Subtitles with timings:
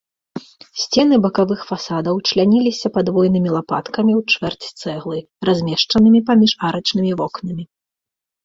[0.83, 5.19] Сцены бакавых фасадаў чляніліся падвойнымі лапаткамі у чвэрць цэглы,
[5.51, 7.63] размешчанымі паміж арачнымі вокнамі.